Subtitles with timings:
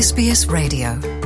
[0.00, 1.17] SBS Radio.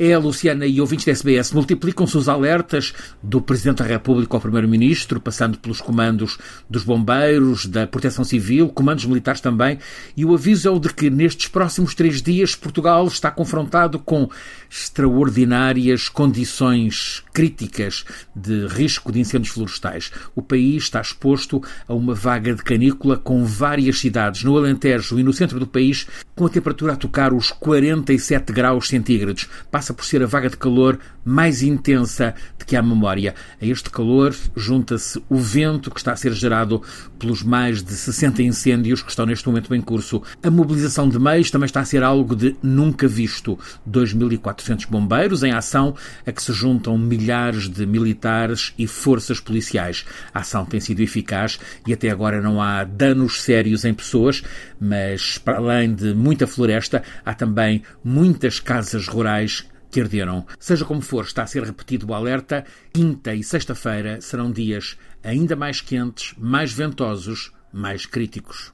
[0.00, 1.50] É a Luciana e ouvintes da SBS.
[1.50, 6.38] Multiplicam-se os alertas do Presidente da República ao Primeiro-Ministro, passando pelos comandos
[6.70, 9.80] dos bombeiros, da Proteção Civil, comandos militares também,
[10.16, 14.30] e o aviso é o de que nestes próximos três dias Portugal está confrontado com
[14.70, 18.04] extraordinárias condições críticas
[18.36, 20.12] de risco de incêndios florestais.
[20.32, 25.24] O país está exposto a uma vaga de canícula com várias cidades no Alentejo e
[25.24, 26.06] no centro do país,
[26.36, 29.48] com a temperatura a tocar os 47 graus centígrados.
[29.72, 33.34] Passa passa por ser a vaga de calor mais intensa de que há memória.
[33.60, 36.82] A este calor junta-se o vento que está a ser gerado
[37.18, 40.22] pelos mais de 60 incêndios que estão neste momento em curso.
[40.42, 43.58] A mobilização de meios também está a ser algo de nunca visto.
[43.88, 45.94] 2.400 bombeiros em ação,
[46.26, 50.04] a que se juntam milhares de militares e forças policiais.
[50.32, 54.42] A ação tem sido eficaz e até agora não há danos sérios em pessoas,
[54.80, 59.66] mas para além de muita floresta, há também muitas casas rurais
[59.98, 60.46] que arderam.
[60.60, 62.64] Seja como for, está a ser repetido o alerta.
[62.92, 68.72] Quinta e sexta-feira serão dias ainda mais quentes, mais ventosos, mais críticos.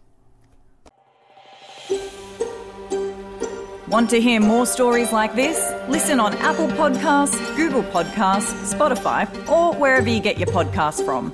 [3.89, 5.56] Want to hear more stories like this?
[5.89, 11.33] Listen on Apple Podcasts, Google Podcasts, Spotify, or wherever you get your podcasts from.